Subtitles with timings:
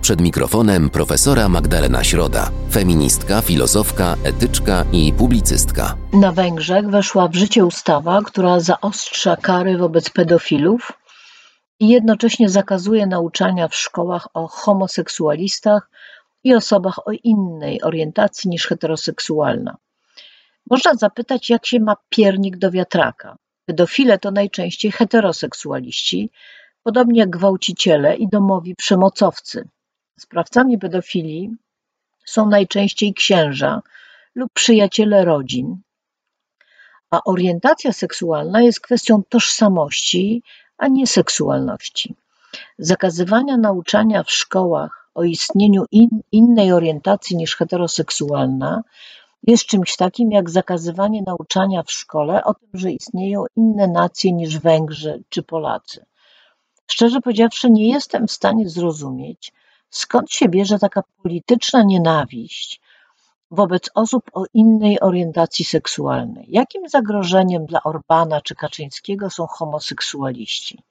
[0.00, 5.96] Przed mikrofonem profesora Magdalena Środa, feministka, filozofka, etyczka i publicystka.
[6.12, 10.92] Na Węgrzech weszła w życie ustawa, która zaostrza kary wobec pedofilów
[11.80, 15.90] i jednocześnie zakazuje nauczania w szkołach o homoseksualistach
[16.44, 19.76] i osobach o innej orientacji niż heteroseksualna.
[20.70, 23.36] Można zapytać, jak się ma piernik do wiatraka.
[23.64, 26.30] Pedofile to najczęściej heteroseksualiści,
[26.88, 29.68] podobnie jak gwałciciele i domowi przemocowcy.
[30.18, 31.50] Sprawcami pedofilii
[32.24, 33.82] są najczęściej księża
[34.34, 35.76] lub przyjaciele rodzin,
[37.10, 40.42] a orientacja seksualna jest kwestią tożsamości,
[40.78, 42.14] a nie seksualności.
[42.78, 48.82] Zakazywania nauczania w szkołach o istnieniu in, innej orientacji niż heteroseksualna
[49.42, 54.58] jest czymś takim jak zakazywanie nauczania w szkole o tym, że istnieją inne nacje niż
[54.58, 56.04] Węgrzy czy Polacy.
[56.90, 59.52] Szczerze powiedziawszy, nie jestem w stanie zrozumieć,
[59.90, 62.80] skąd się bierze taka polityczna nienawiść
[63.50, 66.46] wobec osób o innej orientacji seksualnej.
[66.48, 70.82] Jakim zagrożeniem dla Orbana czy Kaczyńskiego są homoseksualiści?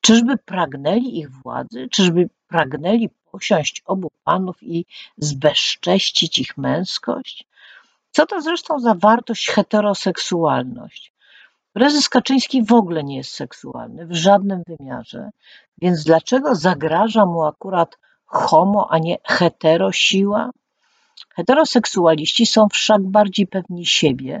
[0.00, 1.88] Czyżby pragnęli ich władzy?
[1.90, 7.46] Czyżby pragnęli posiąść obu panów i zbezcześcić ich męskość?
[8.10, 11.13] Co to zresztą za wartość heteroseksualność?
[11.74, 15.30] Prezes Kaczyński w ogóle nie jest seksualny, w żadnym wymiarze,
[15.82, 20.50] więc dlaczego zagraża mu akurat homo, a nie hetero siła?
[21.36, 24.40] Heteroseksualiści są wszak bardziej pewni siebie,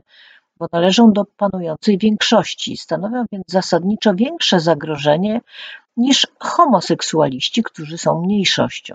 [0.58, 5.40] bo należą do panującej większości, stanowią więc zasadniczo większe zagrożenie
[5.96, 8.94] niż homoseksualiści, którzy są mniejszością.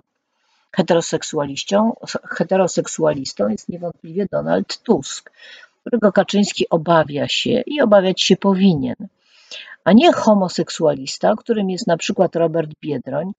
[0.71, 1.93] Heteroseksualistą,
[2.29, 5.31] heteroseksualistą jest niewątpliwie Donald Tusk,
[5.81, 8.95] którego Kaczyński obawia się i obawiać się powinien,
[9.83, 13.31] a nie homoseksualista, którym jest na przykład Robert Biedroń,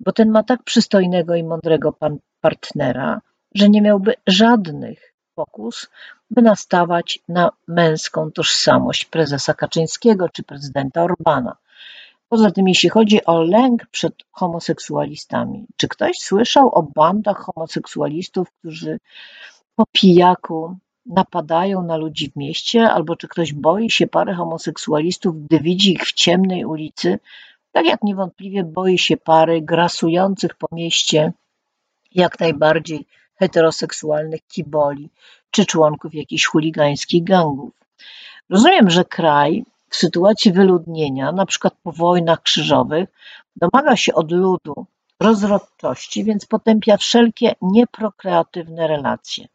[0.00, 3.20] bo ten ma tak przystojnego i mądrego pan partnera,
[3.54, 5.88] że nie miałby żadnych pokus,
[6.30, 11.56] by nastawać na męską tożsamość prezesa Kaczyńskiego czy prezydenta Orbana.
[12.28, 18.98] Poza tym, jeśli chodzi o lęk przed homoseksualistami, czy ktoś słyszał o bandach homoseksualistów, którzy
[19.76, 20.76] po pijaku
[21.08, 26.02] napadają na ludzi w mieście, albo czy ktoś boi się pary homoseksualistów, gdy widzi ich
[26.02, 27.18] w ciemnej ulicy,
[27.72, 31.32] tak jak niewątpliwie boi się pary grasujących po mieście
[32.14, 35.10] jak najbardziej heteroseksualnych kiboli
[35.50, 37.70] czy członków jakichś chuligańskich gangów.
[38.50, 43.08] Rozumiem, że kraj w sytuacji wyludnienia, na przykład po wojnach krzyżowych,
[43.56, 44.86] domaga się od ludu
[45.20, 49.46] rozrodczości, więc potępia wszelkie nieprokreatywne relacje.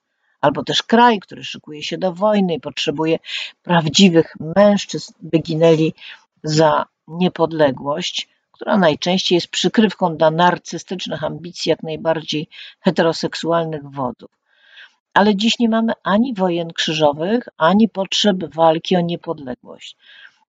[0.41, 3.19] Albo też kraj, który szykuje się do wojny i potrzebuje
[3.63, 5.93] prawdziwych mężczyzn, by ginęli
[6.43, 12.47] za niepodległość, która najczęściej jest przykrywką dla narcystycznych ambicji jak najbardziej
[12.79, 14.31] heteroseksualnych wodów.
[15.13, 19.97] Ale dziś nie mamy ani wojen krzyżowych, ani potrzeb walki o niepodległość.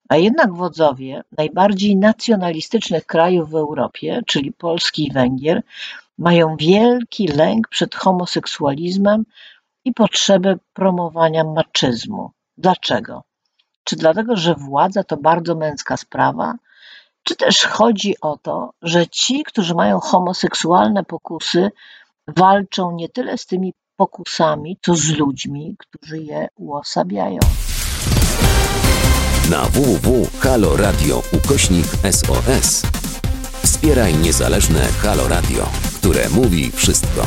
[0.09, 5.63] A jednak wodzowie najbardziej nacjonalistycznych krajów w Europie, czyli Polski i Węgier,
[6.19, 9.25] mają wielki lęk przed homoseksualizmem
[9.85, 12.31] i potrzebę promowania maczyzmu.
[12.57, 13.23] Dlaczego?
[13.85, 16.55] Czy dlatego, że władza to bardzo męska sprawa?
[17.23, 21.71] Czy też chodzi o to, że ci, którzy mają homoseksualne pokusy,
[22.37, 27.39] walczą nie tyle z tymi pokusami, co z ludźmi, którzy je uosabiają?
[29.51, 32.83] Na www.haloradio ukośnik SOS
[33.63, 35.69] wspieraj niezależne Halo Radio,
[35.99, 37.27] które mówi wszystko